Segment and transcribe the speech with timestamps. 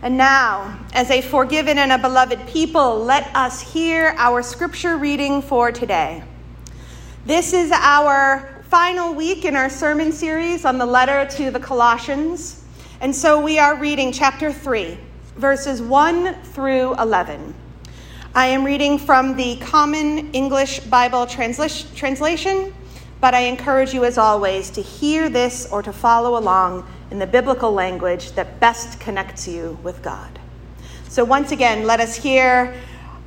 [0.00, 5.42] And now, as a forgiven and a beloved people, let us hear our scripture reading
[5.42, 6.22] for today.
[7.26, 12.64] This is our final week in our sermon series on the letter to the Colossians.
[13.00, 14.96] And so we are reading chapter 3,
[15.34, 17.52] verses 1 through 11.
[18.36, 22.72] I am reading from the Common English Bible transla- translation,
[23.20, 27.26] but I encourage you, as always, to hear this or to follow along in the
[27.26, 30.38] biblical language that best connects you with God.
[31.08, 32.74] So, once again, let us hear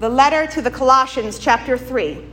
[0.00, 2.24] the letter to the Colossians, chapter 3,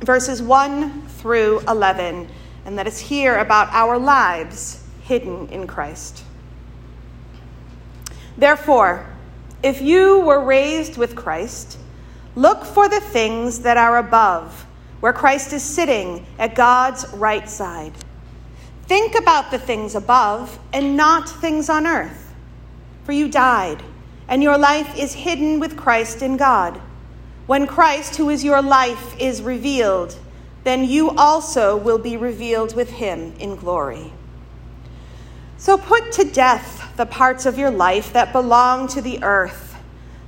[0.00, 2.28] verses 1 through 11,
[2.64, 6.22] and let us hear about our lives hidden in Christ.
[8.36, 9.06] Therefore,
[9.62, 11.78] if you were raised with Christ,
[12.34, 14.65] look for the things that are above,
[15.00, 17.92] where Christ is sitting at God's right side.
[18.84, 22.34] Think about the things above and not things on earth.
[23.04, 23.82] For you died,
[24.28, 26.80] and your life is hidden with Christ in God.
[27.46, 30.16] When Christ, who is your life, is revealed,
[30.64, 34.12] then you also will be revealed with him in glory.
[35.58, 39.65] So put to death the parts of your life that belong to the earth,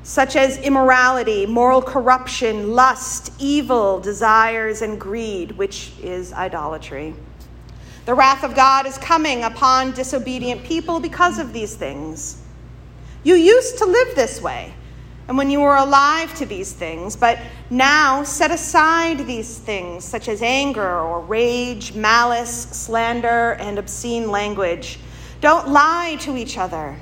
[0.02, 7.14] such as immorality, moral corruption, lust, evil, desires, and greed, which is idolatry.
[8.06, 12.40] The wrath of God is coming upon disobedient people because of these things.
[13.22, 14.72] You used to live this way,
[15.26, 17.38] and when you were alive to these things, but
[17.68, 24.98] now set aside these things, such as anger or rage, malice, slander, and obscene language.
[25.42, 26.96] Don't lie to each other.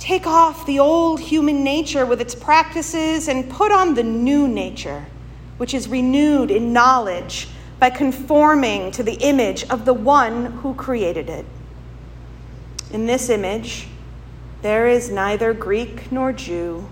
[0.00, 5.04] Take off the old human nature with its practices and put on the new nature,
[5.58, 7.48] which is renewed in knowledge
[7.78, 11.44] by conforming to the image of the one who created it.
[12.94, 13.88] In this image,
[14.62, 16.88] there is neither Greek nor Jew,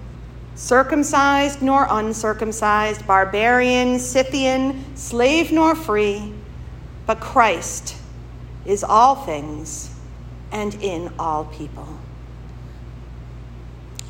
[0.54, 6.34] circumcised nor uncircumcised, barbarian, Scythian, slave nor free,
[7.06, 7.96] but Christ
[8.66, 9.94] is all things
[10.52, 11.88] and in all people.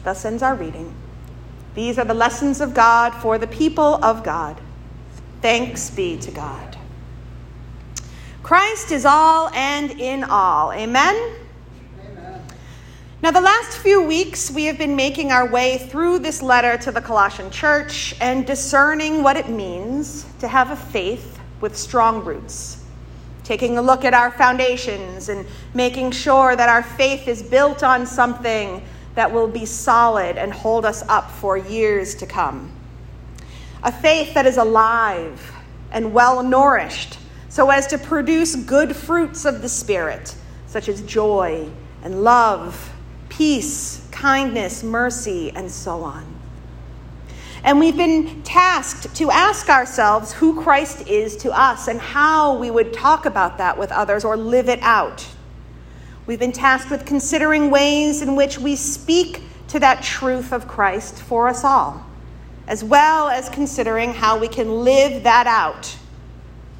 [0.08, 0.94] Thus ends our reading.
[1.74, 4.58] These are the lessons of God for the people of God.
[5.42, 6.78] Thanks be to God.
[8.42, 10.72] Christ is all and in all.
[10.72, 11.14] Amen?
[12.00, 12.42] Amen?
[13.20, 16.90] Now, the last few weeks, we have been making our way through this letter to
[16.90, 22.82] the Colossian church and discerning what it means to have a faith with strong roots.
[23.44, 28.06] Taking a look at our foundations and making sure that our faith is built on
[28.06, 28.82] something
[29.18, 32.72] that will be solid and hold us up for years to come
[33.82, 35.52] a faith that is alive
[35.90, 37.18] and well nourished
[37.48, 40.34] so as to produce good fruits of the Spirit,
[40.66, 41.68] such as joy
[42.02, 42.92] and love,
[43.28, 46.26] peace, kindness, mercy, and so on.
[47.64, 52.70] And we've been tasked to ask ourselves who Christ is to us and how we
[52.70, 55.26] would talk about that with others or live it out.
[56.28, 61.20] We've been tasked with considering ways in which we speak to that truth of Christ
[61.22, 62.04] for us all
[62.68, 65.96] as well as considering how we can live that out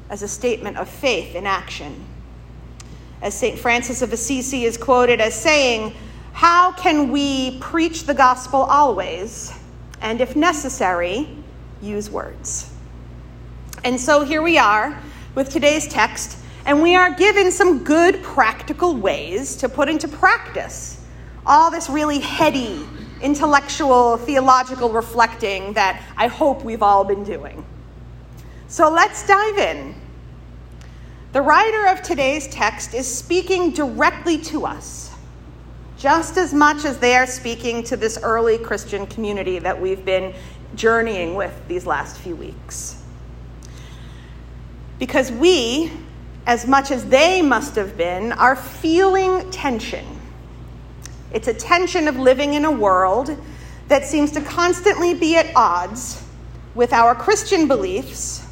[0.09, 2.05] as a statement of faith in action.
[3.23, 3.57] As St.
[3.57, 5.95] Francis of Assisi is quoted as saying,
[6.31, 9.51] How can we preach the gospel always,
[9.99, 11.27] and if necessary,
[11.81, 12.71] use words?
[13.83, 15.01] And so here we are
[15.33, 16.37] with today's text,
[16.69, 21.03] and we are given some good practical ways to put into practice
[21.43, 22.85] all this really heady
[23.23, 27.65] intellectual, theological reflecting that I hope we've all been doing.
[28.67, 29.95] So let's dive in.
[31.31, 35.09] The writer of today's text is speaking directly to us,
[35.97, 40.35] just as much as they are speaking to this early Christian community that we've been
[40.75, 43.01] journeying with these last few weeks.
[44.99, 45.91] Because we,
[46.45, 50.05] as much as they must have been, are feeling tension
[51.31, 53.37] it's a tension of living in a world
[53.87, 56.23] that seems to constantly be at odds
[56.73, 58.45] with our Christian beliefs.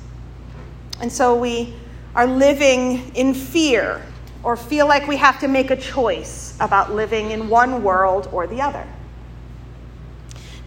[1.02, 1.74] And so we
[2.16, 4.04] are living in fear
[4.44, 8.48] or feel like we have to make a choice about living in one world or
[8.48, 8.86] the other.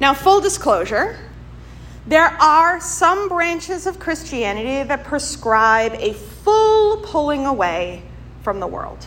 [0.01, 1.19] Now, full disclosure,
[2.07, 6.15] there are some branches of Christianity that prescribe a
[6.45, 8.03] full pulling away
[8.43, 9.07] from the world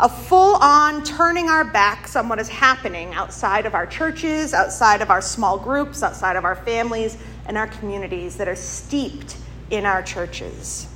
[0.00, 5.02] a full on turning our backs on what is happening outside of our churches, outside
[5.02, 9.36] of our small groups, outside of our families and our communities that are steeped
[9.68, 10.88] in our churches.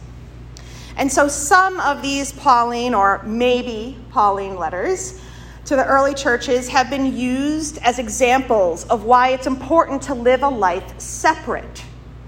[0.97, 5.21] And so some of these Pauline or maybe Pauline letters
[5.67, 10.43] to the early churches have been used as examples of why it's important to live
[10.43, 11.85] a life separate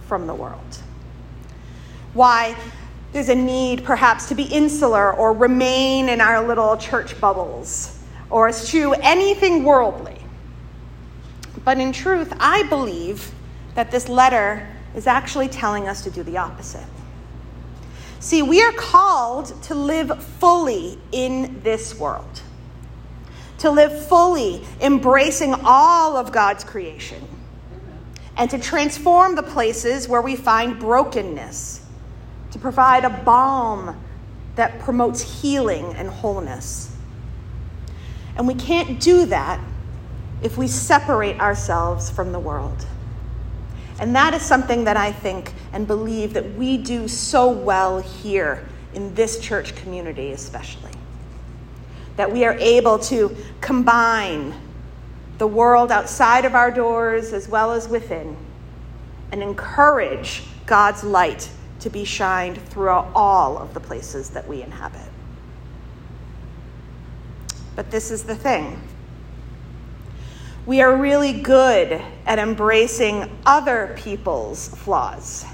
[0.06, 0.82] from the world.
[2.16, 2.56] Why
[3.12, 7.98] there's a need perhaps to be insular or remain in our little church bubbles
[8.30, 10.18] or eschew anything worldly.
[11.64, 13.32] But in truth, I believe
[13.74, 16.86] that this letter is actually telling us to do the opposite.
[18.18, 22.40] See, we are called to live fully in this world,
[23.58, 27.22] to live fully, embracing all of God's creation,
[28.36, 31.85] and to transform the places where we find brokenness,
[32.50, 34.00] to provide a balm
[34.56, 36.94] that promotes healing and wholeness.
[38.36, 39.60] And we can't do that
[40.42, 42.86] if we separate ourselves from the world.
[43.98, 48.66] And that is something that I think and believe that we do so well here
[48.94, 50.92] in this church community, especially.
[52.16, 54.54] That we are able to combine
[55.38, 58.36] the world outside of our doors as well as within
[59.32, 61.50] and encourage God's light
[61.86, 65.08] to be shined throughout all of the places that we inhabit.
[67.76, 68.82] But this is the thing
[70.66, 75.44] we are really good at embracing other people's flaws.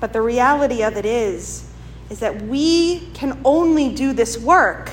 [0.00, 1.70] But the reality of it is
[2.08, 4.88] is that we can only do this work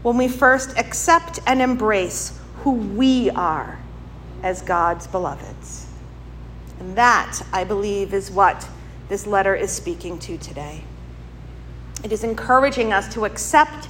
[0.00, 3.78] when we first accept and embrace who we are
[4.42, 5.86] as God's beloveds.
[6.80, 8.66] And that, I believe, is what
[9.08, 10.82] this letter is speaking to today.
[12.04, 13.88] It is encouraging us to accept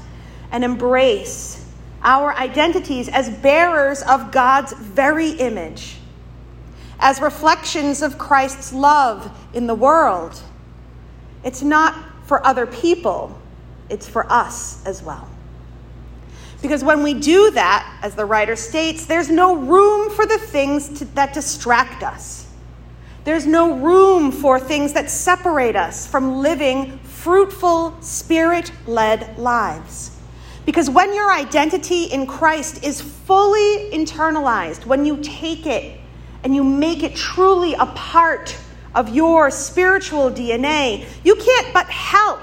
[0.50, 1.64] and embrace
[2.02, 5.96] our identities as bearers of God's very image,
[7.00, 10.40] as reflections of Christ's love in the world.
[11.44, 13.38] It's not for other people,
[13.88, 15.28] it's for us as well.
[16.62, 21.00] Because when we do that, as the writer states, there's no room for the things
[21.00, 22.45] to, that distract us.
[23.26, 30.16] There's no room for things that separate us from living fruitful, spirit led lives.
[30.64, 35.98] Because when your identity in Christ is fully internalized, when you take it
[36.44, 38.56] and you make it truly a part
[38.94, 42.40] of your spiritual DNA, you can't but help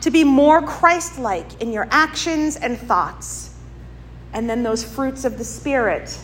[0.00, 3.54] to be more Christ like in your actions and thoughts.
[4.32, 6.18] And then those fruits of the Spirit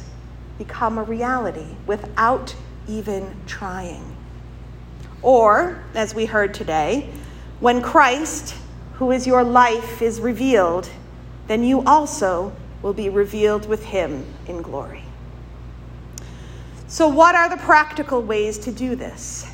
[0.58, 2.52] become a reality without
[2.88, 4.16] even trying.
[5.22, 7.10] Or, as we heard today,
[7.60, 8.56] when Christ,
[8.94, 10.88] who is your life, is revealed,
[11.46, 12.52] then you also
[12.82, 15.04] will be revealed with him in glory.
[16.88, 19.46] So, what are the practical ways to do this?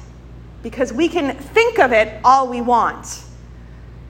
[0.63, 3.23] Because we can think of it all we want,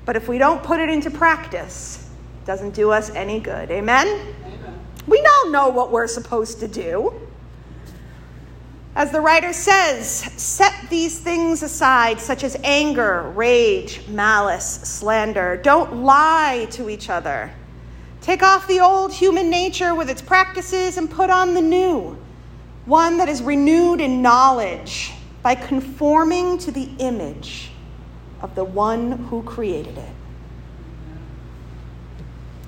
[0.07, 2.09] but if we don't put it into practice,
[2.43, 3.71] it doesn't do us any good.
[3.71, 4.07] Amen?
[4.07, 4.79] Amen.
[5.07, 7.13] We all know what we're supposed to do.
[8.99, 10.07] As the writer says,
[10.37, 15.57] set these things aside, such as anger, rage, malice, slander.
[15.57, 17.51] Don't lie to each other
[18.29, 22.19] Take off the old human nature with its practices and put on the new,
[22.85, 25.13] one that is renewed in knowledge
[25.43, 27.71] by conforming to the image
[28.43, 30.13] of the one who created it.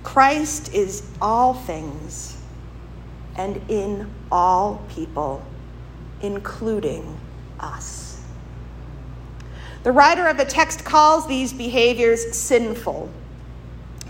[0.02, 2.40] Christ is all things
[3.36, 5.44] and in all people,
[6.22, 7.18] including
[7.58, 8.22] us.
[9.82, 13.10] The writer of the text calls these behaviors sinful.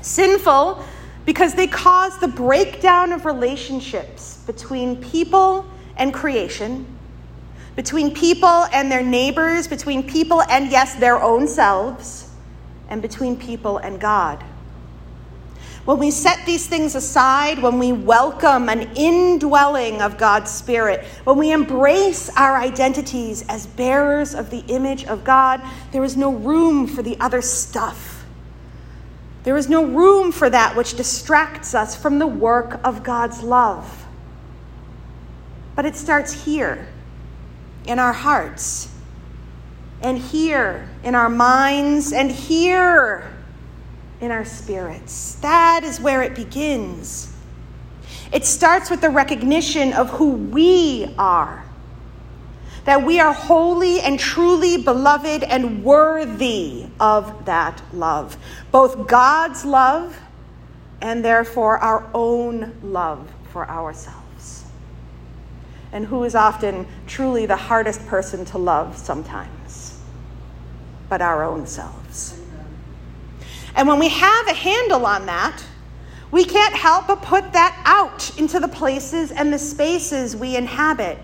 [0.03, 0.85] Sinful
[1.25, 5.65] because they cause the breakdown of relationships between people
[5.97, 6.87] and creation,
[7.77, 12.31] between people and their neighbors, between people and, yes, their own selves,
[12.89, 14.43] and between people and God.
[15.91, 21.37] When we set these things aside, when we welcome an indwelling of God's Spirit, when
[21.37, 26.87] we embrace our identities as bearers of the image of God, there is no room
[26.87, 28.19] for the other stuff
[29.43, 34.07] there is no room for that which distracts us from the work of God's love.
[35.75, 36.87] But it starts here,
[37.87, 38.93] in our hearts,
[40.03, 43.40] and here in our minds, and here
[44.21, 45.37] in our spirits.
[45.37, 47.33] That is where it begins.
[48.33, 51.65] It starts with the recognition of who we are
[52.85, 58.37] that we are holy and truly beloved and worthy of that love,
[58.71, 60.19] both God's love
[61.01, 64.65] and therefore our own love for ourselves.
[65.93, 69.99] And who is often truly the hardest person to love sometimes,
[71.09, 72.41] but our own selves.
[73.75, 75.63] And when we have a handle on that,
[76.31, 81.19] We can't help but put that out into the places and the spaces we inhabit.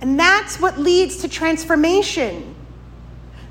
[0.00, 2.54] And that's what leads to transformation.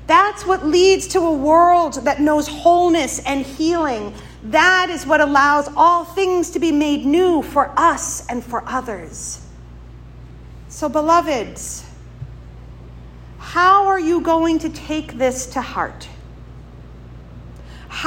[0.06, 4.14] That's what leads to a world that knows wholeness and healing.
[4.44, 9.44] That is what allows all things to be made new for us and for others.
[10.70, 11.84] So, beloveds,
[13.38, 16.08] how are you going to take this to heart?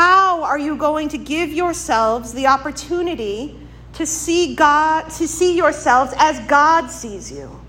[0.01, 3.55] How are you going to give yourselves the opportunity
[3.93, 7.61] to see God, to see yourselves as God sees you?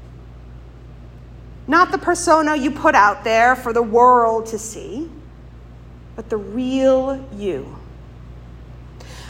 [1.67, 5.11] Not the persona you put out there for the world to see,
[6.17, 7.77] but the real you.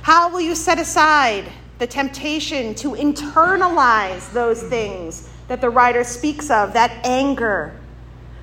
[0.02, 6.50] How will you set aside the temptation to internalize those things that the writer speaks
[6.50, 7.80] of that anger,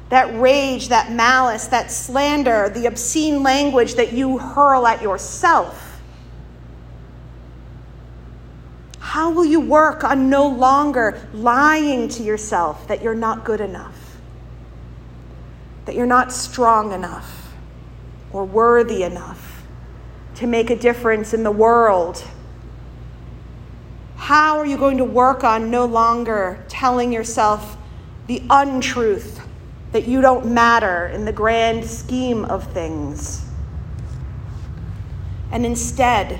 [0.10, 6.02] that rage, that malice, that slander, the obscene language that you hurl at yourself?
[9.00, 14.18] How will you work on no longer lying to yourself that you're not good enough,
[15.86, 17.54] that you're not strong enough,
[18.32, 19.64] or worthy enough
[20.36, 22.24] to make a difference in the world?
[24.16, 27.78] How are you going to work on no longer telling yourself
[28.28, 29.42] the untruth
[29.92, 33.46] that you don't matter in the grand scheme of things.
[35.52, 36.40] And instead,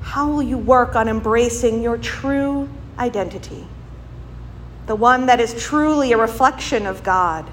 [0.00, 2.68] how will you work on embracing your true
[2.98, 3.66] identity?
[4.86, 7.48] The one that is truly a reflection of God,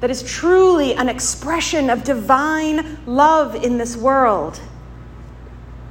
[0.00, 4.60] that is truly an expression of divine love in this world.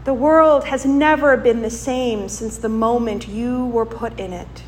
[0.03, 4.63] The world has never been the same since the moment you were put in it.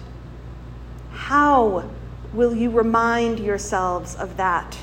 [1.12, 1.89] How
[2.33, 4.77] will you remind yourselves of that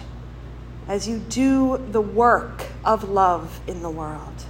[0.89, 4.45] as you do the work of love in the world?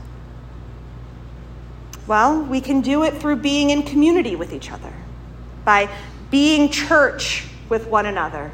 [2.06, 4.92] Well, we can do it through being in community with each other,
[5.64, 5.88] by
[6.30, 8.50] being church with one another.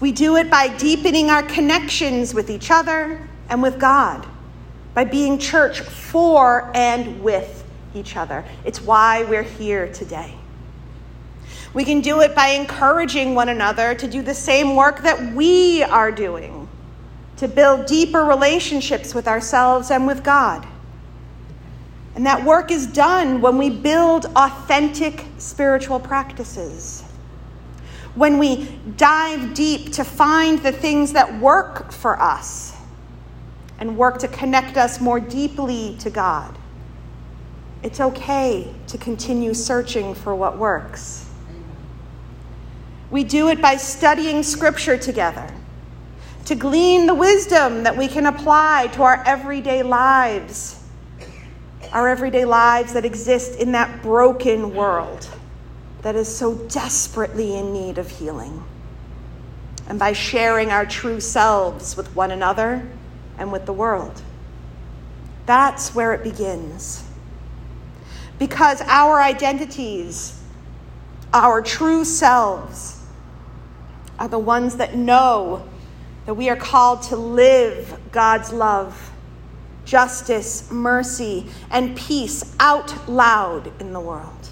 [0.00, 4.26] We do it by deepening our connections with each other and with God,
[4.94, 8.44] by being church for and with each other.
[8.64, 10.39] It's why we're here today.
[11.72, 15.84] We can do it by encouraging one another to do the same work that we
[15.84, 16.68] are doing,
[17.36, 20.66] to build deeper relationships with ourselves and with God.
[22.16, 27.02] And that work is done when we build authentic spiritual practices.
[28.16, 28.64] When we
[28.96, 32.76] dive deep to find the things that work for us
[33.78, 36.58] and work to connect us more deeply to God.
[37.84, 41.29] It's okay to continue searching for what works.
[43.10, 45.52] We do it by studying Scripture together,
[46.44, 50.82] to glean the wisdom that we can apply to our everyday lives,
[51.92, 55.28] our everyday lives that exist in that broken world
[56.02, 58.62] that is so desperately in need of healing.
[59.88, 62.88] And by sharing our true selves with one another
[63.38, 64.22] and with the world.
[65.46, 67.02] That's where it begins.
[68.38, 70.40] Because our identities,
[71.32, 72.99] our true selves,
[74.20, 75.66] are the ones that know
[76.26, 79.10] that we are called to live God's love,
[79.84, 84.50] justice, mercy, and peace out loud in the world.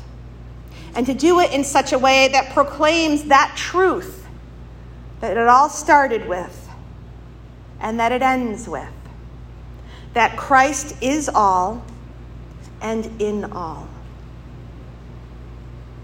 [0.96, 4.26] And to do it in such a way that proclaims that truth
[5.20, 6.68] that it all started with
[7.80, 8.88] and that it ends with
[10.14, 11.84] that Christ is all
[12.80, 13.88] and in all.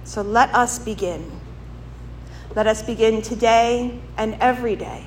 [0.04, 1.30] So let us begin.
[2.55, 5.07] Let us begin today and every day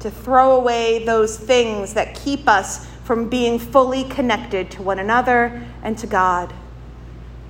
[0.00, 5.66] to throw away those things that keep us from being fully connected to one another
[5.82, 6.52] and to God.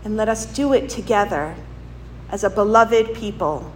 [0.04, 1.54] And let us do it together
[2.30, 3.72] as a beloved people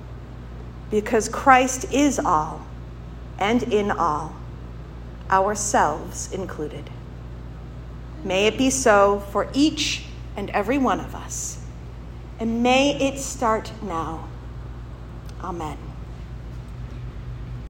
[0.91, 2.64] because Christ is all
[3.38, 4.35] and in all,
[5.31, 6.88] ourselves included.
[8.25, 10.05] May it be so for each
[10.37, 11.59] and every one of us.
[12.41, 14.29] And may it start now.
[15.44, 15.93] Amen.